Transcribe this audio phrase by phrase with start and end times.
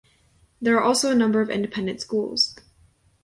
[0.59, 2.55] There are also a number of independent schools.